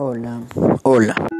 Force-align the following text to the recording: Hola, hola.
Hola, 0.00 0.40
hola. 0.84 1.37